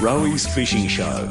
Roey's 0.00 0.46
Fishing 0.54 0.88
Show. 0.88 1.28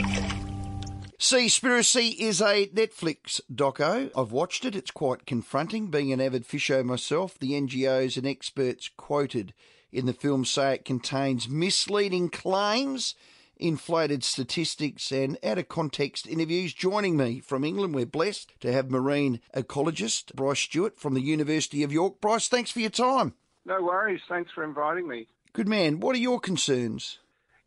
Seaspiracy 1.17 2.15
is 2.19 2.39
a 2.39 2.67
Netflix 2.67 3.41
doco. 3.51 4.11
I've 4.15 4.31
watched 4.31 4.63
it. 4.63 4.75
It's 4.75 4.91
quite 4.91 5.25
confronting. 5.25 5.87
Being 5.87 6.13
an 6.13 6.21
avid 6.21 6.45
fisher 6.45 6.83
myself, 6.83 7.39
the 7.39 7.53
NGOs 7.53 8.15
and 8.15 8.27
experts 8.27 8.91
quoted 8.95 9.55
in 9.91 10.05
the 10.05 10.13
film 10.13 10.45
say 10.45 10.75
it 10.75 10.85
contains 10.85 11.49
misleading 11.49 12.29
claims, 12.29 13.15
inflated 13.57 14.23
statistics, 14.23 15.11
and 15.11 15.39
out 15.43 15.57
of 15.57 15.67
context 15.67 16.27
interviews. 16.27 16.71
Joining 16.71 17.17
me 17.17 17.39
from 17.39 17.63
England, 17.63 17.95
we're 17.95 18.05
blessed 18.05 18.53
to 18.59 18.71
have 18.71 18.91
marine 18.91 19.41
ecologist 19.55 20.35
Bryce 20.35 20.59
Stewart 20.59 20.99
from 20.99 21.15
the 21.15 21.23
University 21.23 21.81
of 21.81 21.91
York. 21.91 22.21
Bryce, 22.21 22.47
thanks 22.47 22.69
for 22.69 22.81
your 22.81 22.91
time. 22.91 23.33
No 23.65 23.81
worries. 23.81 24.21
Thanks 24.29 24.51
for 24.53 24.63
inviting 24.63 25.07
me. 25.07 25.25
Good 25.53 25.67
man. 25.67 26.01
What 26.01 26.15
are 26.15 26.19
your 26.19 26.39
concerns? 26.39 27.17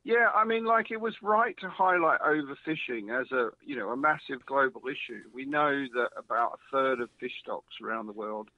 Yeah, 0.05 0.29
I 0.35 0.45
mean, 0.45 0.65
like 0.65 0.91
it 0.91 1.01
was 1.01 1.15
right 1.23 1.57
to 1.61 1.69
highlight 1.69 2.21
overfishing 2.21 3.11
as 3.21 3.31
a 3.31 3.51
you 3.65 3.77
know 3.77 3.91
a 3.91 3.97
massive 3.97 4.45
global 4.47 4.83
issue. 4.89 5.23
We 5.33 5.45
know 5.45 5.85
that 5.95 6.09
about 6.17 6.55
a 6.55 6.71
third 6.73 7.01
of 7.01 7.09
fish 7.21 7.33
stocks 7.41 7.75
around 7.83 8.07
the 8.07 8.13
world 8.13 8.49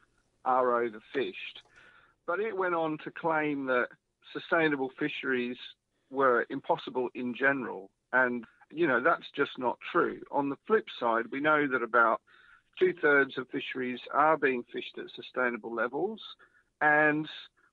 are 0.46 0.83
overfished, 0.83 1.60
but 2.27 2.41
it 2.41 2.56
went 2.56 2.74
on 2.74 2.96
to 3.05 3.10
claim 3.10 3.66
that 3.66 3.88
sustainable 4.33 4.91
fisheries 4.98 5.59
were 6.10 6.46
impossible 6.48 7.09
in 7.14 7.34
general, 7.34 7.91
and 8.14 8.47
you 8.70 8.86
know 8.86 9.02
that's 9.02 9.30
just 9.36 9.58
not 9.58 9.77
true. 9.92 10.22
On 10.30 10.48
the 10.48 10.56
flip 10.66 10.86
side, 10.98 11.27
we 11.30 11.41
know 11.41 11.66
that 11.69 11.83
about 11.83 12.22
two 12.78 12.95
thirds 13.02 13.36
of 13.36 13.48
fisheries 13.50 14.00
are 14.12 14.38
being 14.38 14.64
fished 14.72 14.97
at 14.97 15.11
sustainable 15.14 15.74
levels, 15.74 16.20
and 16.80 17.28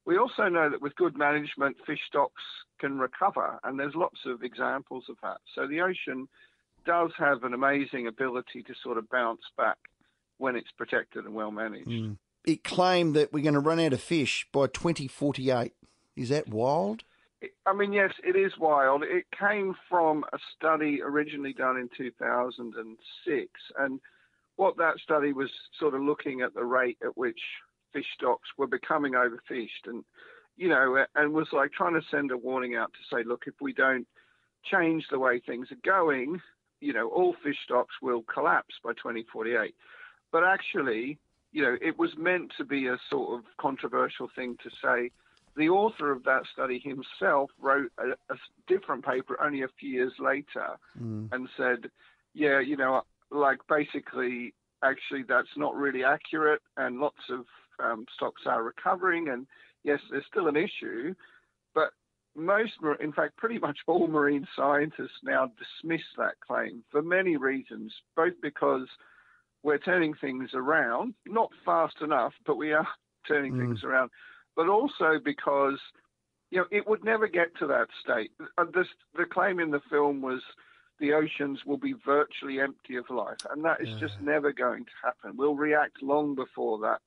we 0.06 0.18
also 0.18 0.50
know 0.50 0.70
that 0.70 0.82
with 0.82 0.96
good 0.96 1.18
management, 1.18 1.78
fish 1.86 2.00
stocks 2.08 2.42
can 2.80 2.98
recover, 2.98 3.60
and 3.64 3.80
there's 3.80 3.96
lots 3.96 4.20
of 4.26 4.44
examples 4.44 5.06
of 5.10 5.18
that. 5.22 5.38
So 5.56 5.68
the 5.68 5.82
ocean 5.82 6.28
does 6.86 7.12
have 7.18 7.44
an 7.44 7.54
amazing 7.54 8.08
ability 8.08 8.64
to 8.64 8.74
sort 8.84 8.98
of 8.98 9.10
bounce 9.10 9.42
back 9.58 9.78
when 10.38 10.56
it's 10.56 10.72
protected 10.76 11.26
and 11.26 11.36
well 11.36 11.52
managed. 11.52 11.88
Mm. 11.88 12.18
It 12.46 12.64
claimed 12.64 13.16
that 13.16 13.32
we're 13.32 13.44
going 13.44 13.54
to 13.54 13.60
run 13.60 13.80
out 13.80 13.94
of 13.94 14.02
fish 14.02 14.48
by 14.52 14.66
2048. 14.66 15.74
Is 16.16 16.30
that 16.30 16.48
wild? 16.50 17.04
I 17.66 17.74
mean, 17.74 17.94
yes, 17.94 18.12
it 18.24 18.36
is 18.36 18.54
wild. 18.60 19.04
It 19.04 19.26
came 19.38 19.76
from 19.90 20.24
a 20.34 20.38
study 20.56 21.02
originally 21.04 21.54
done 21.54 21.78
in 21.78 21.90
2006, 21.96 23.50
and 23.80 24.00
what 24.56 24.78
that 24.78 24.98
study 25.04 25.34
was 25.34 25.50
sort 25.80 25.96
of 25.96 26.02
looking 26.02 26.42
at 26.42 26.54
the 26.54 26.64
rate 26.64 26.98
at 27.04 27.18
which 27.18 27.40
fish 27.94 28.06
stocks 28.16 28.50
were 28.58 28.68
becoming 28.68 29.14
overfished 29.14 29.86
and 29.86 30.04
you 30.58 30.70
know 30.70 31.06
and 31.16 31.34
was 31.34 31.48
like 31.52 31.72
trying 31.72 31.94
to 31.94 32.06
send 32.10 32.32
a 32.32 32.38
warning 32.38 32.76
out 32.76 32.92
to 32.94 33.16
say 33.16 33.24
look 33.24 33.44
if 33.48 33.56
we 33.62 33.74
don't 33.74 34.08
change 34.64 35.06
the 35.10 35.20
way 35.20 35.40
things 35.40 35.68
are 35.72 35.84
going 35.84 36.40
you 36.80 36.94
know 36.94 37.08
all 37.10 37.36
fish 37.44 37.58
stocks 37.64 37.96
will 38.02 38.24
collapse 38.24 38.76
by 38.84 38.92
2048 38.94 39.74
but 40.32 40.44
actually 40.44 41.18
you 41.52 41.62
know 41.62 41.78
it 41.82 41.98
was 41.98 42.12
meant 42.18 42.52
to 42.58 42.64
be 42.66 42.88
a 42.88 42.98
sort 43.10 43.40
of 43.40 43.46
controversial 43.60 44.30
thing 44.36 44.58
to 44.64 44.70
say 44.84 45.12
the 45.58 45.70
author 45.70 46.12
of 46.12 46.24
that 46.24 46.44
study 46.52 46.80
himself 46.80 47.50
wrote 47.60 47.92
a, 47.98 48.12
a 48.34 48.38
different 48.68 49.06
paper 49.06 49.40
only 49.42 49.64
a 49.64 49.68
few 49.80 49.90
years 49.90 50.14
later 50.20 50.78
mm. 51.00 51.28
and 51.32 51.50
said 51.58 51.90
yeah 52.34 52.60
you 52.60 52.78
know 52.78 53.02
like 53.32 53.60
basically 53.68 54.54
actually 54.84 55.24
that's 55.28 55.56
not 55.58 55.76
really 55.76 56.04
accurate 56.04 56.62
and 56.78 57.00
lots 57.00 57.30
of 57.30 57.46
um, 57.84 58.06
stocks 58.16 58.44
are 58.46 58.64
recovering, 58.64 59.30
and 59.30 59.48
yes, 59.84 60.00
there's 60.10 60.26
still 60.30 60.48
an 60.48 60.56
issue, 60.56 61.14
but 61.74 61.92
most, 62.36 62.74
in 63.00 63.12
fact, 63.12 63.38
pretty 63.38 63.60
much 63.60 63.80
all 63.88 64.08
marine 64.08 64.48
scientists 64.56 65.20
now 65.24 65.52
dismiss 65.58 66.06
that 66.18 66.40
claim 66.46 66.84
for 66.92 67.02
many 67.02 67.38
reasons, 67.38 67.94
both 68.16 68.34
because 68.42 68.88
we're 69.64 69.78
turning 69.78 70.14
things 70.14 70.52
around, 70.54 71.14
not 71.28 71.52
fast 71.66 71.96
enough, 72.02 72.34
but 72.46 72.58
we 72.58 72.74
are 72.74 72.88
turning 73.28 73.54
mm. 73.54 73.60
things 73.60 73.84
around, 73.84 74.10
but 74.56 74.68
also 74.68 75.20
because 75.24 75.80
you 76.50 76.58
know 76.58 76.66
it 76.72 76.88
would 76.88 77.04
never 77.04 77.28
get 77.28 77.56
to 77.60 77.68
that 77.68 77.88
state. 78.04 78.32
This, 78.74 78.88
the 79.16 79.26
claim 79.26 79.60
in 79.60 79.72
the 79.72 79.82
film 79.90 80.22
was 80.22 80.42
the 81.00 81.14
oceans 81.14 81.60
will 81.66 81.78
be 81.78 81.94
virtually 82.06 82.60
empty 82.60 82.96
of 82.96 83.10
life, 83.10 83.46
and 83.52 83.64
that 83.66 83.82
is 83.82 83.90
yeah. 83.90 84.00
just 84.00 84.22
never 84.22 84.52
going 84.52 84.86
to 84.86 84.92
happen. 85.04 85.38
We'll 85.38 85.56
react 85.56 86.02
long 86.02 86.36
before 86.36 86.80
that 86.80 87.02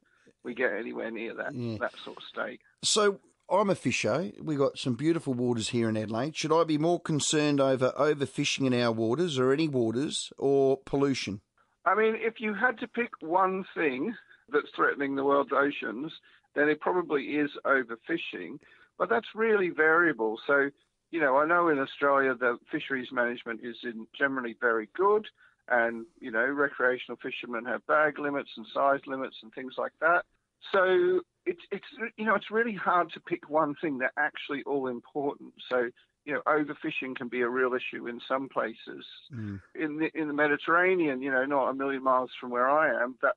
we 0.45 0.55
get 0.55 0.73
anywhere 0.73 1.11
near 1.11 1.35
that 1.35 1.55
yeah. 1.55 1.79
that 1.81 1.93
sort 2.05 2.19
of 2.19 2.23
state. 2.25 2.61
So 2.83 3.21
I'm 3.51 3.71
a 3.71 3.75
fisher. 3.75 4.31
We've 4.41 4.59
got 4.59 4.79
some 4.79 4.95
beautiful 4.95 5.35
waters 5.35 5.71
here 5.71 5.89
in 5.89 5.97
Adelaide. 5.97 6.37
Should 6.37 6.53
I 6.53 6.65
be 6.65 6.79
more 6.79 7.01
concerned 7.01 7.61
over 7.61 7.93
overfishing 7.99 8.67
in 8.67 8.81
our 8.81 8.93
waters 8.93 9.39
or 9.39 9.53
any 9.53 9.69
waters 9.69 10.33
or 10.39 10.79
pollution? 10.85 11.41
I 11.85 11.95
mean, 11.95 12.15
if 12.17 12.35
you 12.41 12.55
had 12.55 12.79
to 12.79 12.89
pick 12.89 13.11
one 13.21 13.65
thing 13.75 14.15
that's 14.51 14.71
threatening 14.75 15.17
the 15.17 15.25
world's 15.25 15.53
oceans, 15.53 16.13
then 16.55 16.69
it 16.69 16.81
probably 16.81 17.23
is 17.23 17.51
overfishing. 17.67 18.59
But 18.99 19.11
that's 19.11 19.27
really 19.35 19.71
variable. 19.71 20.39
So, 20.47 20.71
you 21.11 21.21
know, 21.21 21.37
I 21.37 21.47
know 21.47 21.69
in 21.69 21.79
Australia 21.79 22.35
the 22.35 22.59
fisheries 22.71 23.09
management 23.13 23.61
is 23.63 23.77
in 23.83 24.07
generally 24.17 24.57
very 24.61 24.89
good 24.95 25.27
and 25.69 26.05
you 26.21 26.31
know 26.31 26.45
recreational 26.45 27.19
fishermen 27.23 27.65
have 27.65 27.87
bag 27.87 28.19
limits 28.19 28.51
and 28.57 28.67
size 28.73 29.01
limits 29.07 29.37
and 29.43 29.53
things 29.53 29.75
like 29.79 29.93
that. 30.01 30.25
So 30.73 31.21
it's 31.47 31.61
it's 31.71 31.87
you 32.17 32.25
know 32.25 32.35
it's 32.35 32.51
really 32.51 32.75
hard 32.75 33.13
to 33.13 33.21
pick 33.21 33.49
one 33.49 33.75
thing. 33.81 33.99
They're 33.99 34.13
actually 34.19 34.63
all 34.65 34.89
important. 34.89 35.53
So 35.69 35.89
you 36.25 36.33
know 36.33 36.43
overfishing 36.47 37.17
can 37.17 37.29
be 37.29 37.43
a 37.43 37.49
real 37.49 37.75
issue 37.75 38.07
in 38.07 38.21
some 38.27 38.49
places. 38.49 39.05
Mm. 39.33 39.61
In 39.75 39.99
the 39.99 40.11
in 40.15 40.29
the 40.29 40.35
Mediterranean, 40.35 41.23
you 41.23 41.31
know, 41.31 41.45
not 41.45 41.71
a 41.71 41.75
million 41.75 42.03
miles 42.03 42.31
from 42.41 42.51
where 42.51 42.69
I 42.69 43.03
am, 43.03 43.17
that 43.23 43.35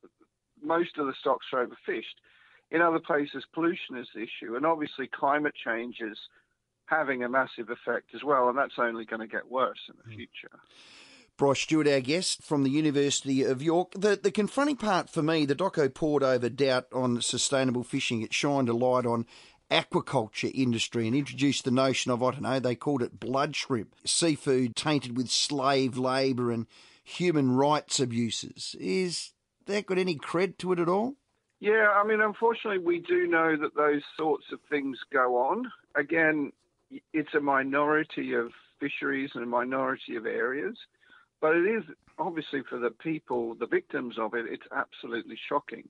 most 0.62 0.98
of 0.98 1.08
the 1.08 1.14
stocks 1.20 1.48
are 1.54 1.66
overfished. 1.66 2.18
In 2.70 2.82
other 2.82 3.00
places, 3.00 3.46
pollution 3.54 3.98
is 3.98 4.08
the 4.14 4.24
issue, 4.24 4.56
and 4.56 4.66
obviously 4.66 5.08
climate 5.08 5.54
change 5.56 5.98
is 6.02 6.18
having 6.86 7.24
a 7.24 7.30
massive 7.30 7.70
effect 7.70 8.14
as 8.14 8.24
well, 8.24 8.50
and 8.50 8.58
that's 8.58 8.78
only 8.78 9.06
going 9.06 9.22
to 9.22 9.28
get 9.28 9.50
worse 9.50 9.80
in 9.90 9.96
the 10.04 10.12
mm. 10.12 10.16
future. 10.16 10.60
Bryce 11.38 11.60
Stewart, 11.62 11.88
our 11.88 12.00
guest 12.00 12.42
from 12.42 12.64
the 12.64 12.72
University 12.72 13.44
of 13.44 13.62
York. 13.62 13.92
The, 13.92 14.20
the 14.22 14.32
confronting 14.32 14.78
part 14.78 15.10
for 15.10 15.22
me, 15.22 15.46
the 15.46 15.56
doco 15.56 15.94
poured 15.94 16.24
over 16.24 16.50
doubt 16.50 16.88
on 16.92 17.22
sustainable 17.22 17.84
fishing. 17.84 18.22
It 18.22 18.34
shined 18.34 18.70
a 18.70 18.74
light 18.74 19.06
on 19.06 19.28
aquaculture 19.70 20.52
industry 20.54 21.06
and 21.06 21.16
introduced 21.16 21.64
the 21.64 21.72
notion 21.72 22.12
of, 22.12 22.24
I 22.24 22.32
don't 22.32 22.42
know, 22.42 22.60
they 22.60 22.76
called 22.76 23.04
it 23.04 23.20
blood 23.20 23.56
shrimp, 23.56 23.94
seafood 24.04 24.76
tainted 24.76 25.16
with 25.16 25.30
slave 25.30 25.98
labour 25.98 26.52
and 26.52 26.66
human 27.04 27.52
rights 27.52 28.00
abuses. 28.00 28.76
Is 28.80 29.34
that 29.68 29.86
got 29.86 30.00
any 30.00 30.16
cred 30.16 30.58
to 30.58 30.72
it 30.72 30.80
at 30.80 30.90
all? 30.90 31.16
Yeah, 31.60 31.90
I 31.96 32.06
mean, 32.06 32.22
unfortunately, 32.22 32.80
we 32.80 33.00
do 33.00 33.28
know 33.28 33.56
that 33.58 33.76
those 33.76 34.02
sorts 34.18 34.46
of 34.52 34.60
things 34.70 34.98
go 35.12 35.38
on. 35.38 35.72
Again, 35.96 36.52
it's 37.14 37.34
a 37.36 37.40
minority 37.40 38.34
of 38.34 38.52
fisheries 38.80 39.32
and 39.34 39.44
a 39.44 39.48
minority 39.48 40.16
of 40.16 40.26
areas. 40.26 40.78
But 41.42 41.56
it 41.56 41.66
is 41.66 41.84
obviously 42.18 42.62
for 42.70 42.80
the 42.80 42.90
people, 42.90 43.56
the 43.56 43.68
victims 43.68 44.16
of 44.20 44.34
it, 44.34 44.46
it's 44.50 44.66
absolutely 44.76 45.38
shocking. 45.50 45.88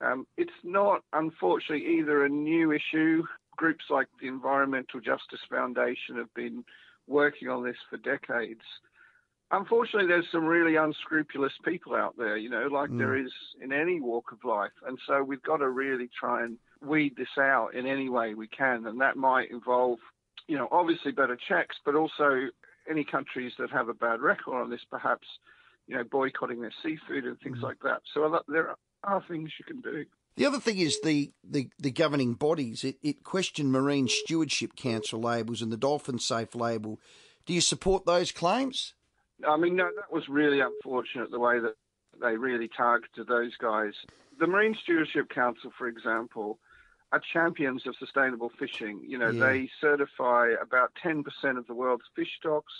Um, 0.00 0.26
it's 0.36 0.50
not, 0.62 1.02
unfortunately, 1.12 1.98
either 1.98 2.24
a 2.24 2.28
new 2.28 2.72
issue. 2.72 3.24
Groups 3.56 3.84
like 3.90 4.06
the 4.20 4.28
Environmental 4.28 5.00
Justice 5.00 5.40
Foundation 5.50 6.16
have 6.16 6.32
been 6.34 6.64
working 7.08 7.48
on 7.48 7.64
this 7.64 7.76
for 7.90 7.96
decades. 7.96 8.62
Unfortunately, 9.50 10.06
there's 10.06 10.26
some 10.30 10.44
really 10.44 10.76
unscrupulous 10.76 11.54
people 11.64 11.94
out 11.94 12.14
there, 12.18 12.36
you 12.36 12.50
know, 12.50 12.68
like 12.70 12.90
mm. 12.90 12.98
there 12.98 13.16
is 13.16 13.32
in 13.60 13.72
any 13.72 13.98
walk 13.98 14.30
of 14.30 14.44
life. 14.44 14.70
And 14.86 14.98
so 15.06 15.24
we've 15.24 15.42
got 15.42 15.56
to 15.56 15.70
really 15.70 16.08
try 16.20 16.44
and 16.44 16.58
weed 16.82 17.16
this 17.16 17.26
out 17.38 17.74
in 17.74 17.86
any 17.86 18.08
way 18.08 18.34
we 18.34 18.46
can. 18.46 18.86
And 18.86 19.00
that 19.00 19.16
might 19.16 19.50
involve, 19.50 19.98
you 20.46 20.56
know, 20.56 20.68
obviously 20.70 21.12
better 21.12 21.38
checks, 21.48 21.76
but 21.84 21.94
also 21.94 22.48
any 22.90 23.04
countries 23.04 23.52
that 23.58 23.70
have 23.70 23.88
a 23.88 23.94
bad 23.94 24.20
record 24.20 24.60
on 24.60 24.70
this, 24.70 24.80
perhaps, 24.90 25.26
you 25.86 25.96
know, 25.96 26.04
boycotting 26.04 26.60
their 26.60 26.72
seafood 26.82 27.24
and 27.24 27.38
things 27.40 27.58
mm. 27.58 27.62
like 27.62 27.78
that. 27.82 28.00
So 28.14 28.40
there 28.48 28.74
are 29.04 29.22
things 29.28 29.50
you 29.58 29.64
can 29.64 29.80
do. 29.80 30.04
The 30.36 30.46
other 30.46 30.60
thing 30.60 30.78
is 30.78 31.00
the, 31.02 31.32
the, 31.42 31.68
the 31.78 31.90
governing 31.90 32.34
bodies. 32.34 32.84
It, 32.84 32.96
it 33.02 33.24
questioned 33.24 33.72
Marine 33.72 34.06
Stewardship 34.08 34.76
Council 34.76 35.20
labels 35.20 35.62
and 35.62 35.72
the 35.72 35.76
Dolphin 35.76 36.18
Safe 36.18 36.54
label. 36.54 37.00
Do 37.44 37.52
you 37.52 37.60
support 37.60 38.06
those 38.06 38.30
claims? 38.30 38.94
I 39.48 39.56
mean, 39.56 39.76
no, 39.76 39.88
that 39.96 40.12
was 40.12 40.28
really 40.28 40.60
unfortunate 40.60 41.30
the 41.30 41.40
way 41.40 41.58
that 41.58 41.74
they 42.20 42.36
really 42.36 42.68
targeted 42.68 43.26
those 43.26 43.56
guys. 43.56 43.94
The 44.38 44.46
Marine 44.46 44.76
Stewardship 44.82 45.28
Council, 45.28 45.72
for 45.76 45.88
example, 45.88 46.58
are 47.12 47.20
champions 47.32 47.86
of 47.86 47.94
sustainable 47.98 48.50
fishing. 48.58 49.00
You 49.06 49.18
know, 49.18 49.30
yeah. 49.30 49.46
they 49.46 49.70
certify 49.80 50.50
about 50.60 50.92
10% 51.04 51.24
of 51.58 51.66
the 51.66 51.74
world's 51.74 52.04
fish 52.14 52.30
stocks, 52.38 52.72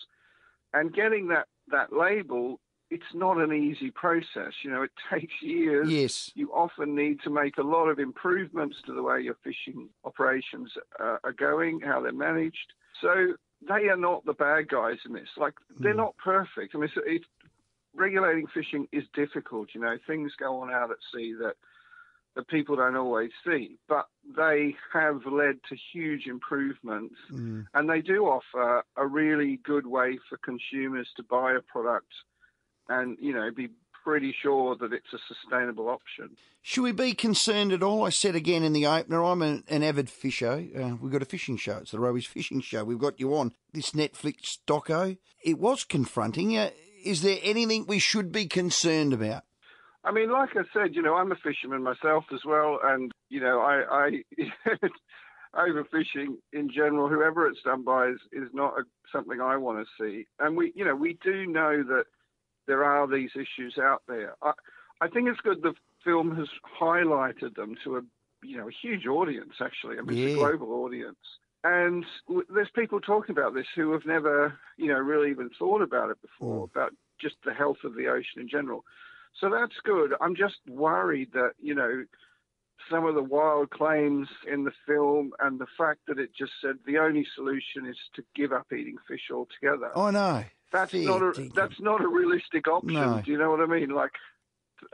and 0.72 0.92
getting 0.92 1.28
that 1.28 1.46
that 1.70 1.92
label, 1.92 2.60
it's 2.90 3.14
not 3.14 3.38
an 3.38 3.52
easy 3.52 3.90
process. 3.90 4.52
You 4.62 4.70
know, 4.70 4.82
it 4.82 4.90
takes 5.10 5.34
years. 5.42 5.88
Yes. 5.90 6.30
You 6.34 6.50
often 6.52 6.94
need 6.94 7.20
to 7.24 7.30
make 7.30 7.58
a 7.58 7.62
lot 7.62 7.88
of 7.88 7.98
improvements 7.98 8.76
to 8.86 8.94
the 8.94 9.02
way 9.02 9.20
your 9.20 9.36
fishing 9.44 9.88
operations 10.04 10.72
uh, 10.98 11.16
are 11.24 11.32
going, 11.32 11.80
how 11.80 12.00
they're 12.00 12.12
managed. 12.12 12.72
So 13.00 13.34
they 13.66 13.88
are 13.88 13.96
not 13.96 14.24
the 14.24 14.32
bad 14.34 14.68
guys 14.68 14.98
in 15.06 15.12
this. 15.12 15.28
Like 15.36 15.54
they're 15.78 15.92
Mm. 15.94 15.98
not 15.98 16.16
perfect. 16.16 16.74
I 16.74 16.78
mean, 16.78 16.90
it's, 16.94 17.06
it, 17.06 17.22
regulating 17.94 18.46
fishing 18.46 18.88
is 18.92 19.04
difficult. 19.14 19.74
You 19.74 19.80
know, 19.80 19.98
things 20.06 20.32
go 20.38 20.60
on 20.60 20.70
out 20.72 20.90
at 20.90 20.98
sea 21.12 21.34
that 21.40 21.56
that 22.36 22.46
people 22.48 22.76
don't 22.76 22.96
always 22.96 23.30
see, 23.44 23.78
but 23.88 24.06
they 24.36 24.76
have 24.92 25.22
led 25.26 25.56
to 25.68 25.76
huge 25.92 26.26
improvements, 26.26 27.16
Mm. 27.32 27.66
and 27.74 27.88
they 27.90 28.00
do 28.00 28.26
offer 28.26 28.84
a 28.96 29.06
really 29.06 29.56
good 29.64 29.86
way 29.86 30.18
for 30.28 30.38
consumers 30.38 31.08
to 31.16 31.22
buy 31.22 31.52
a 31.54 31.60
product, 31.60 32.12
and 32.88 33.16
you 33.20 33.32
know, 33.32 33.50
be 33.50 33.68
pretty 34.04 34.32
sure 34.40 34.76
that 34.76 34.92
it's 34.92 35.12
a 35.12 35.18
sustainable 35.26 35.88
option. 35.88 36.36
Should 36.62 36.82
we 36.82 36.92
be 36.92 37.12
concerned 37.12 37.72
at 37.72 37.82
all? 37.82 38.04
I 38.06 38.10
said 38.10 38.34
again 38.34 38.62
in 38.62 38.72
the 38.72 38.86
opener, 38.86 39.22
I'm 39.24 39.42
an, 39.42 39.64
an 39.68 39.82
avid 39.82 40.08
fisher. 40.08 40.64
Uh, 40.76 40.96
we've 41.00 41.12
got 41.12 41.22
a 41.22 41.26
fishing 41.26 41.56
show. 41.56 41.78
It's 41.78 41.90
the 41.90 41.98
Rowies 41.98 42.26
Fishing 42.26 42.60
Show. 42.60 42.84
We've 42.84 42.98
got 42.98 43.18
you 43.20 43.34
on 43.36 43.52
this 43.72 43.90
Netflix 43.92 44.58
doco. 44.66 45.18
It 45.42 45.58
was 45.58 45.84
confronting. 45.84 46.56
Uh, 46.56 46.70
is 47.04 47.22
there 47.22 47.38
anything 47.42 47.86
we 47.86 47.98
should 47.98 48.32
be 48.32 48.46
concerned 48.46 49.12
about? 49.12 49.42
I 50.08 50.12
mean, 50.12 50.32
like 50.32 50.50
I 50.56 50.62
said, 50.72 50.94
you 50.94 51.02
know, 51.02 51.16
I'm 51.16 51.32
a 51.32 51.36
fisherman 51.36 51.82
myself 51.82 52.24
as 52.32 52.40
well, 52.46 52.78
and 52.82 53.12
you 53.28 53.40
know, 53.40 53.60
I, 53.60 53.82
I 53.90 54.78
overfishing 55.54 56.36
in 56.54 56.70
general, 56.70 57.10
whoever 57.10 57.46
it's 57.46 57.60
done 57.62 57.84
by, 57.84 58.08
is, 58.08 58.20
is 58.32 58.48
not 58.54 58.72
a, 58.78 58.84
something 59.12 59.42
I 59.42 59.58
want 59.58 59.86
to 59.86 60.02
see. 60.02 60.26
And 60.38 60.56
we, 60.56 60.72
you 60.74 60.86
know, 60.86 60.94
we 60.94 61.18
do 61.22 61.46
know 61.46 61.82
that 61.82 62.04
there 62.66 62.84
are 62.84 63.06
these 63.06 63.30
issues 63.34 63.76
out 63.78 64.02
there. 64.08 64.34
I, 64.42 64.52
I 65.02 65.08
think 65.08 65.28
it's 65.28 65.40
good 65.42 65.62
the 65.62 65.74
film 66.02 66.34
has 66.36 66.48
highlighted 66.80 67.54
them 67.54 67.74
to 67.84 67.98
a, 67.98 68.00
you 68.42 68.56
know, 68.56 68.68
a 68.68 68.72
huge 68.82 69.06
audience. 69.06 69.52
Actually, 69.60 69.98
I 69.98 70.02
mean, 70.02 70.18
it's 70.18 70.34
a 70.36 70.38
global 70.38 70.72
audience. 70.84 71.18
And 71.64 72.06
w- 72.28 72.46
there's 72.48 72.70
people 72.74 73.00
talking 73.00 73.36
about 73.36 73.52
this 73.52 73.66
who 73.74 73.92
have 73.92 74.06
never, 74.06 74.58
you 74.78 74.88
know, 74.88 74.98
really 74.98 75.30
even 75.30 75.50
thought 75.58 75.82
about 75.82 76.10
it 76.10 76.16
before, 76.22 76.66
mm. 76.66 76.70
about 76.70 76.92
just 77.20 77.36
the 77.44 77.52
health 77.52 77.78
of 77.84 77.94
the 77.94 78.06
ocean 78.06 78.40
in 78.40 78.48
general. 78.48 78.84
So 79.40 79.50
that's 79.50 79.76
good. 79.84 80.14
I'm 80.20 80.34
just 80.36 80.56
worried 80.68 81.30
that, 81.32 81.52
you 81.60 81.74
know, 81.74 82.04
some 82.90 83.04
of 83.04 83.14
the 83.14 83.22
wild 83.22 83.70
claims 83.70 84.28
in 84.50 84.64
the 84.64 84.72
film 84.86 85.32
and 85.40 85.58
the 85.60 85.66
fact 85.76 86.00
that 86.08 86.18
it 86.18 86.30
just 86.36 86.52
said 86.62 86.76
the 86.86 86.98
only 86.98 87.26
solution 87.34 87.86
is 87.86 87.96
to 88.14 88.22
give 88.34 88.52
up 88.52 88.72
eating 88.72 88.96
fish 89.06 89.30
altogether. 89.32 89.96
I 89.96 90.10
know. 90.10 90.44
that's 90.72 90.92
fair 90.92 91.02
not 91.02 91.22
a 91.22 91.50
that's 91.54 91.80
not 91.80 92.00
a 92.02 92.08
realistic 92.08 92.68
option. 92.68 92.92
No. 92.92 93.22
Do 93.24 93.30
you 93.30 93.38
know 93.38 93.50
what 93.50 93.60
I 93.60 93.66
mean? 93.66 93.90
Like 93.90 94.12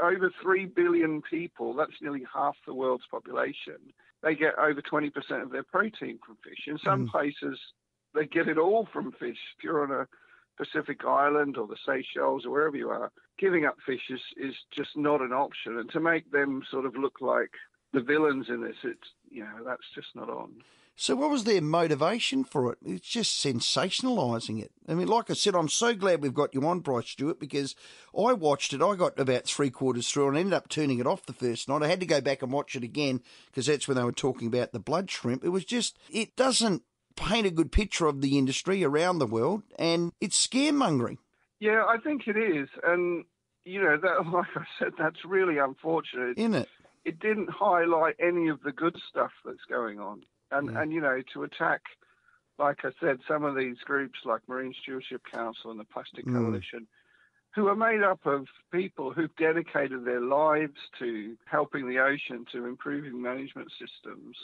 over 0.03 0.31
three 0.43 0.67
billion 0.67 1.23
people, 1.23 1.75
that's 1.75 2.01
nearly 2.01 2.25
half 2.33 2.57
the 2.67 2.75
world's 2.75 3.05
population. 3.11 3.77
They 4.23 4.35
get 4.35 4.59
over 4.59 4.81
twenty 4.81 5.11
percent 5.11 5.43
of 5.43 5.51
their 5.51 5.63
protein 5.65 6.19
from 6.25 6.37
fish. 6.43 6.67
In 6.67 6.79
some 6.79 7.07
Mm. 7.07 7.11
places 7.11 7.59
they 8.15 8.27
get 8.27 8.49
it 8.49 8.59
all 8.59 8.87
from 8.93 9.13
fish. 9.13 9.39
If 9.59 9.65
you're 9.65 9.83
on 9.83 9.91
a 9.91 10.09
Pacific 10.57 11.05
island 11.05 11.57
or 11.57 11.67
the 11.67 11.77
Seychelles 11.87 12.45
or 12.47 12.51
wherever 12.51 12.77
you 12.77 12.91
are, 12.91 13.11
giving 13.39 13.65
up 13.65 13.77
fish 13.85 14.11
is, 14.11 14.21
is 14.37 14.55
just 14.71 14.97
not 14.97 15.21
an 15.21 15.33
option. 15.33 15.79
And 15.79 15.91
to 15.91 16.01
make 16.01 16.31
them 16.31 16.63
sort 16.71 16.87
of 16.87 16.97
look 16.97 17.21
like 17.21 17.51
the 17.93 18.01
villains 18.01 18.47
in 18.49 18.63
this, 18.63 18.77
it's 18.83 19.09
you 19.31 19.43
know 19.43 19.65
that's 19.65 19.89
just 19.95 20.09
not 20.15 20.29
on. 20.29 20.53
So, 20.97 21.17
what 21.17 21.31
was 21.31 21.43
their 21.43 21.61
motivation 21.61 22.45
for 22.45 22.71
it? 22.71 22.79
It's 22.85 23.09
just 23.09 23.45
sensationalising 23.45 24.63
it. 24.63 24.71
I 24.89 24.95
mean, 24.95 25.09
like 25.09 25.29
I 25.29 25.35
said, 25.35 25.57
I'm 25.57 25.69
so 25.69 25.93
glad 25.93 26.23
we've 26.23 26.33
got 26.33 26.55
you 26.55 26.65
on, 26.69 26.81
Bryce 26.81 27.09
Stewart, 27.09 27.41
because 27.41 27.75
I 28.17 28.33
watched 28.33 28.73
it. 28.73 28.81
I 28.81 28.95
got 28.95 29.19
about 29.19 29.45
three 29.47 29.71
quarters 29.71 30.09
through 30.09 30.29
and 30.29 30.37
ended 30.37 30.53
up 30.53 30.69
turning 30.69 31.01
it 31.01 31.07
off 31.07 31.27
the 31.27 31.33
first 31.33 31.69
night. 31.69 31.83
I 31.83 31.89
had 31.89 31.99
to 32.01 32.07
go 32.07 32.21
back 32.21 32.43
and 32.43 32.53
watch 32.53 32.77
it 32.77 32.85
again 32.85 33.23
because 33.47 33.67
that's 33.67 33.89
when 33.89 33.97
they 33.97 34.05
were 34.05 34.13
talking 34.13 34.47
about 34.47 34.71
the 34.71 34.79
blood 34.79 35.11
shrimp. 35.11 35.45
It 35.45 35.49
was 35.49 35.65
just, 35.65 35.99
it 36.11 36.37
doesn't 36.37 36.83
paint 37.17 37.47
a 37.47 37.51
good 37.51 37.73
picture 37.73 38.07
of 38.07 38.21
the 38.21 38.39
industry 38.39 38.85
around 38.85 39.19
the 39.19 39.27
world, 39.27 39.63
and 39.79 40.13
it's 40.21 40.47
scaremongering. 40.47 41.19
Yeah, 41.61 41.85
I 41.89 41.99
think 41.99 42.27
it 42.27 42.37
is, 42.37 42.69
and 42.83 43.25
you 43.65 43.83
know 43.83 43.97
that, 43.97 44.27
like 44.33 44.49
I 44.57 44.65
said, 44.79 44.93
that's 44.99 45.25
really 45.25 45.59
unfortunate. 45.59 46.39
Isn't 46.39 46.55
it? 46.55 46.69
it 47.05 47.19
didn't 47.19 47.51
highlight 47.51 48.17
any 48.19 48.49
of 48.49 48.63
the 48.63 48.73
good 48.73 48.97
stuff 49.09 49.33
that's 49.45 49.65
going 49.69 50.01
on. 50.01 50.23
And 50.51 50.71
and 50.77 50.93
you 50.93 51.01
know, 51.01 51.21
to 51.33 51.43
attack 51.43 51.83
like 52.59 52.85
I 52.85 52.91
said, 53.01 53.19
some 53.27 53.45
of 53.45 53.57
these 53.57 53.79
groups 53.85 54.21
like 54.25 54.49
Marine 54.49 54.75
Stewardship 54.83 55.23
Council 55.31 55.71
and 55.71 55.81
the 55.81 55.85
Plastic 55.85 56.25
Mm. 56.25 56.35
Coalition, 56.35 56.87
who 57.55 57.69
are 57.69 57.77
made 57.77 58.03
up 58.03 58.25
of 58.27 58.47
people 58.71 59.13
who've 59.13 59.35
dedicated 59.37 60.05
their 60.05 60.21
lives 60.21 60.79
to 60.99 61.37
helping 61.47 61.89
the 61.89 61.99
ocean, 61.99 62.45
to 62.53 62.67
improving 62.67 63.21
management 63.21 63.71
systems, 63.73 64.37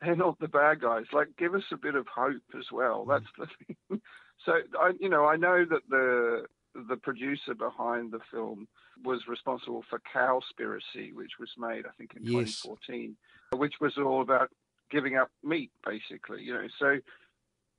they're 0.00 0.16
not 0.16 0.38
the 0.38 0.48
bad 0.48 0.80
guys. 0.80 1.04
Like, 1.12 1.28
give 1.38 1.54
us 1.54 1.64
a 1.72 1.76
bit 1.76 1.94
of 1.94 2.06
hope 2.06 2.42
as 2.56 2.66
well. 2.72 3.04
Mm. 3.06 3.08
That's 3.08 3.32
the 3.38 3.46
thing. 3.66 4.00
So, 4.46 4.52
I, 4.80 4.92
you 5.00 5.08
know, 5.08 5.26
I 5.26 5.34
know 5.34 5.64
that 5.68 5.82
the 5.90 6.44
the 6.88 6.96
producer 6.96 7.54
behind 7.58 8.12
the 8.12 8.20
film 8.30 8.68
was 9.04 9.22
responsible 9.26 9.84
for 9.90 10.00
Cowspiracy, 10.14 11.12
which 11.12 11.32
was 11.40 11.50
made, 11.58 11.86
I 11.86 11.90
think, 11.98 12.12
in 12.14 12.22
Yes. 12.22 12.62
2014, 12.62 13.16
which 13.56 13.74
was 13.80 13.98
all 13.98 14.22
about 14.22 14.50
giving 14.92 15.16
up 15.16 15.30
meat, 15.42 15.72
basically. 15.84 16.42
You 16.42 16.54
know, 16.54 16.66
so 16.78 16.98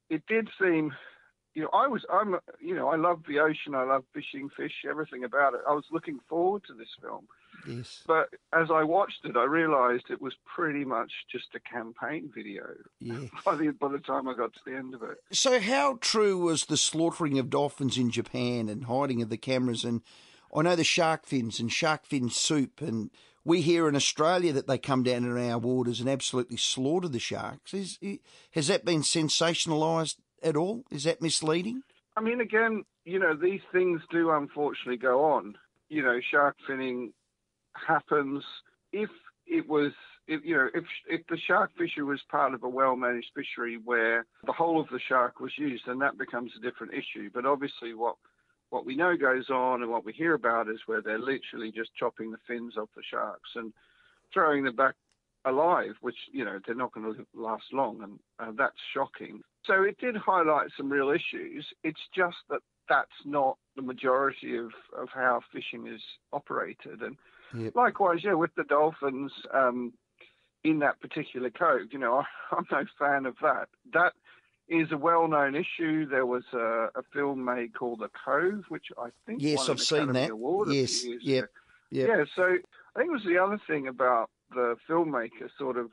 it 0.10 0.22
did 0.28 0.50
seem, 0.62 0.92
you 1.54 1.64
know, 1.64 1.70
I 1.74 1.88
was, 1.88 2.04
I'm, 2.12 2.36
you 2.60 2.76
know, 2.76 2.90
I 2.90 2.98
love 2.98 3.22
the 3.28 3.40
ocean, 3.40 3.74
I 3.74 3.84
love 3.84 4.04
fishing, 4.14 4.50
fish, 4.56 4.84
everything 4.88 5.24
about 5.24 5.54
it. 5.54 5.62
I 5.68 5.74
was 5.74 5.86
looking 5.92 6.20
forward 6.28 6.64
to 6.68 6.74
this 6.74 6.90
film, 7.02 7.28
Yes. 7.68 8.04
but 8.08 8.30
as 8.54 8.70
I 8.72 8.84
watched 8.84 9.26
it, 9.26 9.36
I 9.36 9.44
realised 9.44 10.06
it 10.10 10.22
was 10.22 10.34
pretty 10.46 10.86
much 10.86 11.12
just 11.32 11.48
a 11.56 11.60
campaign 11.60 12.32
video. 12.34 12.64
Yeah. 13.00 13.28
By 13.46 13.56
the 13.56 13.70
by 13.72 13.90
the 13.90 14.00
time 14.00 14.28
I 14.28 14.36
got 14.36 14.54
to 14.54 14.60
the 14.66 14.76
end 14.76 14.94
of 14.94 15.04
it. 15.04 15.18
So, 15.32 15.60
how 15.60 15.98
true 16.02 16.38
was 16.38 16.66
the 16.66 16.78
slaughtering 16.78 17.40
of 17.40 17.50
dolphins 17.50 17.98
in 17.98 18.12
Japan 18.12 18.70
and 18.70 18.86
hiding 18.86 19.22
of 19.22 19.30
the 19.30 19.38
cameras? 19.38 19.84
And 19.84 20.02
I 20.56 20.62
know 20.62 20.76
the 20.76 20.84
shark 20.84 21.26
fins 21.26 21.60
and 21.60 21.72
shark 21.72 22.06
fin 22.06 22.30
soup, 22.30 22.82
and 22.82 23.12
we 23.44 23.62
hear 23.62 23.88
in 23.88 23.96
Australia 23.96 24.54
that 24.54 24.68
they 24.68 24.78
come 24.78 25.04
down 25.04 25.24
in 25.26 25.50
our 25.50 25.58
waters 25.58 26.00
and 26.00 26.10
absolutely 26.10 26.58
slaughter 26.58 27.08
the 27.08 27.20
sharks. 27.20 27.74
Is 27.74 28.00
has 28.52 28.68
that 28.68 28.86
been 28.86 29.02
sensationalised 29.02 30.18
at 30.44 30.56
all? 30.56 30.84
Is 30.92 31.04
that 31.04 31.22
misleading? 31.22 31.84
I 32.16 32.22
mean, 32.22 32.42
again, 32.42 32.84
you 33.06 33.20
know, 33.20 33.36
these 33.36 33.62
things 33.72 34.02
do 34.12 34.32
unfortunately 34.32 34.98
go 34.98 35.24
on. 35.26 35.56
You 35.90 36.04
know, 36.04 36.20
shark 36.32 36.58
finning 36.70 37.12
happens 37.88 38.44
if 38.92 39.10
it 39.48 39.68
was, 39.68 39.92
if, 40.28 40.42
you 40.44 40.56
know, 40.56 40.70
if 40.74 40.84
if 41.08 41.22
the 41.28 41.38
shark 41.48 41.72
fishery 41.78 42.04
was 42.04 42.22
part 42.30 42.54
of 42.54 42.64
a 42.64 42.70
well-managed 42.70 43.32
fishery 43.36 43.80
where 43.84 44.26
the 44.46 44.52
whole 44.52 44.80
of 44.80 44.88
the 44.92 45.00
shark 45.08 45.40
was 45.40 45.52
used, 45.58 45.84
then 45.88 46.00
that 46.00 46.18
becomes 46.18 46.52
a 46.58 46.62
different 46.62 46.94
issue. 46.94 47.30
But 47.34 47.46
obviously, 47.46 47.94
what 47.94 48.16
what 48.70 48.86
we 48.86 48.96
know 48.96 49.18
goes 49.18 49.50
on 49.50 49.82
and 49.82 49.92
what 49.92 50.06
we 50.06 50.14
hear 50.14 50.34
about 50.36 50.70
is 50.70 50.80
where 50.86 51.02
they're 51.02 51.18
literally 51.20 51.72
just 51.72 51.96
chopping 51.96 52.32
the 52.32 52.38
fins 52.48 52.78
off 52.78 52.90
the 52.96 53.02
sharks 53.10 53.50
and 53.56 53.74
throwing 54.34 54.64
them 54.64 54.76
back 54.76 54.96
alive, 55.46 55.96
which 56.02 56.18
you 56.32 56.46
know 56.46 56.60
they're 56.66 56.76
not 56.76 56.94
going 56.94 57.14
to 57.14 57.26
last 57.34 57.64
long, 57.74 58.02
and 58.04 58.20
uh, 58.40 58.52
that's 58.58 58.78
shocking. 58.94 59.42
So 59.66 59.84
it 59.84 59.98
did 60.00 60.16
highlight 60.16 60.70
some 60.78 60.92
real 60.92 61.10
issues. 61.10 61.66
It's 61.84 62.00
just 62.16 62.38
that 62.50 62.62
that's 62.88 63.10
not 63.26 63.58
the 63.76 63.82
majority 63.82 64.58
of, 64.58 64.72
of 64.98 65.10
how 65.14 65.42
fishing 65.54 65.88
is 65.88 66.02
operated. 66.34 67.02
And 67.02 67.16
Yep. 67.54 67.76
likewise, 67.76 68.20
yeah, 68.24 68.34
with 68.34 68.54
the 68.56 68.64
dolphins 68.64 69.32
um, 69.54 69.94
in 70.64 70.80
that 70.80 71.00
particular 71.00 71.50
cove, 71.50 71.88
you 71.92 72.00
know, 72.00 72.18
I, 72.18 72.26
I'm 72.56 72.66
no 72.72 72.84
fan 72.98 73.26
of 73.26 73.36
that. 73.42 73.70
That 73.94 74.14
is 74.68 74.92
a 74.92 74.98
well-known 74.98 75.56
issue. 75.56 76.08
There 76.08 76.26
was 76.26 76.44
a, 76.54 76.90
a 76.96 77.04
film 77.14 77.44
made 77.44 77.74
called 77.74 78.00
The 78.00 78.10
Cove, 78.26 78.66
which 78.70 78.88
I 78.98 79.10
think 79.26 79.42
Yes, 79.42 79.68
I've 79.68 79.82
seen 79.82 80.14
that. 80.14 80.30
Award 80.30 80.70
Yes, 80.70 81.04
yep, 81.22 81.50
yep. 81.92 82.08
Yeah, 82.08 82.24
so 82.36 82.44
I 82.44 83.00
think 83.00 83.10
it 83.10 83.14
was 83.14 83.26
the 83.26 83.40
other 83.40 83.60
thing 83.68 83.88
about 83.88 84.30
the 84.52 84.76
filmmaker 84.88 85.50
sort 85.58 85.78
of 85.78 85.90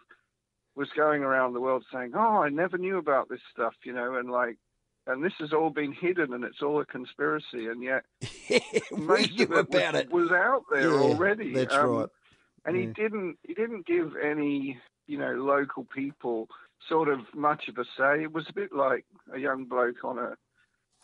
was 0.75 0.89
going 0.95 1.23
around 1.23 1.55
the 1.55 1.61
world 1.61 1.85
saying, 1.93 2.13
"Oh, 2.15 2.43
I 2.43 2.51
never 2.51 2.77
knew 2.77 2.99
about 2.99 3.29
this 3.29 3.41
stuff," 3.51 3.75
you 3.83 3.93
know, 3.95 4.17
and 4.17 4.31
like, 4.31 4.59
and 5.07 5.23
this 5.25 5.33
has 5.39 5.53
all 5.53 5.71
been 5.71 5.93
hidden 5.93 6.33
and 6.33 6.45
it's 6.45 6.63
all 6.63 6.81
a 6.81 6.87
conspiracy, 6.87 7.67
and 7.67 7.83
yet 7.83 8.05
we 8.51 8.99
most 8.99 9.33
knew 9.37 9.45
of 9.45 9.53
it 9.53 9.59
about 9.59 9.95
was, 9.95 10.03
it. 10.03 10.11
was 10.13 10.31
out 10.33 10.63
there 10.71 10.91
Yeah, 10.93 10.99
already. 10.99 11.53
That's 11.55 11.75
Um, 11.75 11.91
right. 11.91 12.09
And 12.65 12.77
Yeah. 12.77 12.83
he 12.83 12.93
didn't 12.95 13.39
he 13.45 13.55
didn't 13.55 13.87
give 13.87 14.17
any 14.17 14.79
you 15.07 15.19
know 15.19 15.33
local 15.35 15.85
people 15.85 16.49
sort 16.89 17.09
of 17.09 17.21
much 17.35 17.69
of 17.69 17.79
a 17.79 17.85
say. 17.97 18.23
It 18.25 18.33
was 18.33 18.47
a 18.49 18.53
bit 18.53 18.73
like 18.73 19.05
a 19.33 19.39
young 19.39 19.65
bloke 19.65 20.05
on 20.05 20.19
a 20.19 20.37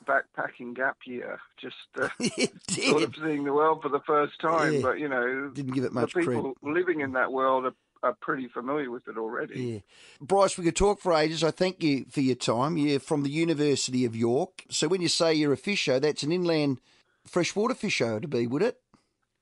backpacking 0.04 0.74
gap 0.74 0.96
year, 1.06 1.38
just 1.60 1.76
uh, 2.00 2.08
sort 2.68 3.04
of 3.04 3.14
seeing 3.16 3.44
the 3.44 3.52
world 3.52 3.82
for 3.82 3.88
the 3.88 4.00
first 4.00 4.40
time. 4.40 4.74
Yeah. 4.74 4.80
But 4.82 4.98
you 4.98 5.08
know, 5.08 5.50
Didn't 5.54 5.72
give 5.74 5.84
it 5.84 5.92
much 5.92 6.12
the 6.14 6.24
credit. 6.24 6.34
people 6.42 6.54
living 6.62 7.00
in 7.00 7.12
that 7.12 7.32
world 7.32 7.64
are, 7.66 7.74
are 8.02 8.14
pretty 8.20 8.48
familiar 8.48 8.90
with 8.90 9.06
it 9.08 9.16
already. 9.16 9.60
Yeah. 9.60 9.78
Bryce, 10.20 10.58
we 10.58 10.64
could 10.64 10.76
talk 10.76 11.00
for 11.00 11.14
ages. 11.14 11.44
I 11.44 11.50
thank 11.50 11.82
you 11.82 12.06
for 12.10 12.20
your 12.20 12.36
time. 12.36 12.76
You're 12.76 13.00
from 13.00 13.22
the 13.22 13.30
University 13.30 14.04
of 14.04 14.16
York. 14.16 14.64
So 14.70 14.88
when 14.88 15.00
you 15.00 15.08
say 15.08 15.34
you're 15.34 15.52
a 15.52 15.56
fisher, 15.56 16.00
that's 16.00 16.22
an 16.22 16.32
inland 16.32 16.80
freshwater 17.26 17.74
fisher 17.74 18.20
to 18.20 18.28
be, 18.28 18.46
would 18.46 18.62
it? 18.62 18.78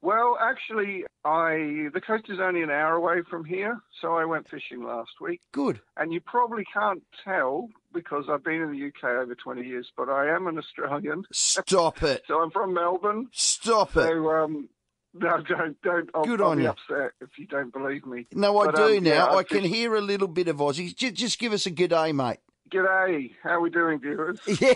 Well, 0.02 0.38
actually, 0.40 1.04
I 1.26 1.88
the 1.92 2.00
coast 2.00 2.24
is 2.30 2.38
only 2.40 2.62
an 2.62 2.70
hour 2.70 2.94
away 2.94 3.20
from 3.28 3.44
here, 3.44 3.80
so 4.00 4.14
I 4.14 4.24
went 4.24 4.48
fishing 4.48 4.82
last 4.82 5.10
week. 5.20 5.42
Good. 5.52 5.80
And 5.98 6.10
you 6.10 6.20
probably 6.20 6.64
can't 6.72 7.02
tell 7.22 7.68
because 7.92 8.24
I've 8.30 8.42
been 8.42 8.62
in 8.62 8.72
the 8.72 8.86
UK 8.86 9.22
over 9.22 9.34
20 9.34 9.62
years, 9.62 9.92
but 9.96 10.08
I 10.08 10.34
am 10.34 10.46
an 10.46 10.56
Australian. 10.56 11.24
Stop 11.32 12.02
it. 12.02 12.22
so 12.28 12.40
I'm 12.40 12.50
from 12.50 12.72
Melbourne. 12.72 13.28
Stop 13.32 13.90
it. 13.96 14.08
So 14.08 14.30
um, 14.30 14.70
no, 15.14 15.42
don't 15.42 15.80
don't. 15.82 16.10
I'll, 16.14 16.24
Good 16.24 16.40
I'll 16.40 16.48
on 16.48 16.58
be 16.58 16.64
you. 16.64 16.68
upset 16.70 17.12
if 17.20 17.30
you 17.38 17.46
don't 17.46 17.72
believe 17.72 18.06
me. 18.06 18.26
No, 18.32 18.58
I 18.58 18.66
But, 18.66 18.76
do 18.76 18.98
um, 18.98 19.04
now. 19.04 19.10
yeah, 19.10 19.26
I 19.26 19.38
I've 19.38 19.48
can 19.48 19.64
hear 19.64 19.96
a 19.96 20.00
little 20.00 20.28
bit 20.28 20.48
of 20.48 20.58
Aussie. 20.58 20.94
Just, 20.94 21.14
just 21.14 21.38
give 21.38 21.52
us 21.52 21.66
a 21.66 21.70
good 21.70 21.90
day, 21.90 22.12
mate. 22.12 22.38
G'day. 22.70 23.32
How 23.42 23.50
are 23.50 23.60
we 23.60 23.70
doing, 23.70 24.00
viewers? 24.00 24.38
Yeah, 24.60 24.74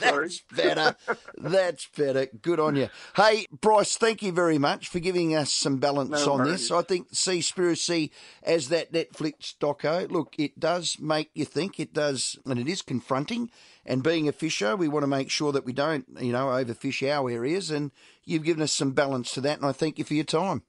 that's 0.00 0.40
better. 0.54 0.96
That's 1.38 1.86
better. 1.96 2.26
Good 2.40 2.60
on 2.60 2.76
you. 2.76 2.88
Hey, 3.16 3.46
Bryce, 3.50 3.96
thank 3.96 4.22
you 4.22 4.32
very 4.32 4.58
much 4.58 4.88
for 4.88 5.00
giving 5.00 5.34
us 5.34 5.52
some 5.52 5.78
balance 5.78 6.10
No 6.24 6.32
on 6.32 6.38
worries. 6.40 6.52
this. 6.68 6.70
I 6.70 6.82
think 6.82 7.10
Seaspiracy, 7.12 8.10
as 8.42 8.68
that 8.68 8.92
Netflix 8.92 9.54
doco, 9.58 10.10
look, 10.10 10.34
it 10.38 10.58
does 10.58 10.98
make 11.00 11.30
you 11.34 11.44
think. 11.44 11.80
It 11.80 11.92
does, 11.92 12.38
and 12.46 12.58
it 12.58 12.68
is 12.68 12.82
confronting. 12.82 13.50
And 13.84 14.02
being 14.02 14.28
a 14.28 14.32
fisher, 14.32 14.76
we 14.76 14.88
want 14.88 15.02
to 15.04 15.08
make 15.08 15.30
sure 15.30 15.52
that 15.52 15.64
we 15.64 15.72
don't, 15.72 16.04
you 16.20 16.32
know, 16.32 16.46
overfish 16.46 17.08
our 17.08 17.30
areas. 17.30 17.70
And 17.70 17.90
you've 18.24 18.44
given 18.44 18.62
us 18.62 18.72
some 18.72 18.92
balance 18.92 19.32
to 19.32 19.40
that, 19.42 19.58
and 19.58 19.66
I 19.66 19.72
thank 19.72 19.98
you 19.98 20.04
for 20.04 20.14
your 20.14 20.24
time. 20.24 20.62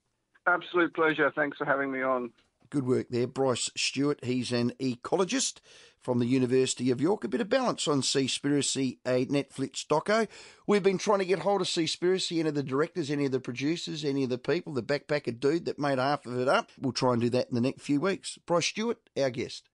Absolute 0.46 0.94
pleasure. 0.94 1.32
Thanks 1.36 1.58
for 1.58 1.66
having 1.66 1.92
me 1.92 2.02
on. 2.02 2.32
Good 2.70 2.86
work 2.86 3.08
there, 3.10 3.28
Bryce 3.28 3.70
Stewart. 3.78 4.20
He's 4.24 4.52
an 4.52 4.74
ecologist 4.80 5.60
from 6.08 6.20
the 6.20 6.26
University 6.26 6.90
of 6.90 7.02
York. 7.02 7.26
A 7.26 7.28
bit 7.28 7.42
of 7.42 7.50
balance 7.50 7.86
on 7.86 8.02
Seaspiracy, 8.02 9.00
a 9.06 9.26
Netflix 9.26 9.86
doco. 9.86 10.26
We've 10.66 10.82
been 10.82 10.98
trying 10.98 11.20
to 11.20 11.26
get 11.26 11.40
hold 11.40 11.60
of 11.60 11.68
Seaspiracy, 11.68 12.40
any 12.40 12.48
of 12.48 12.56
the 12.56 12.64
directors, 12.64 13.12
any 13.12 13.26
of 13.26 13.34
the 13.34 13.42
producers, 13.42 14.06
any 14.06 14.24
of 14.24 14.30
the 14.30 14.38
people, 14.38 14.72
the 14.72 14.82
backpacker 14.82 15.38
dude 15.38 15.66
that 15.66 15.78
made 15.78 16.00
half 16.00 16.26
of 16.26 16.40
it 16.40 16.48
up. 16.48 16.72
We'll 16.80 16.94
try 16.94 17.12
and 17.12 17.22
do 17.22 17.30
that 17.32 17.50
in 17.50 17.56
the 17.56 17.62
next 17.62 17.82
few 17.82 18.00
weeks. 18.00 18.40
Bryce 18.46 18.68
Stewart, 18.68 19.00
our 19.18 19.30
guest. 19.30 19.66